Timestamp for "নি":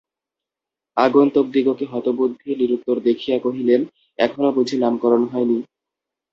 5.47-5.57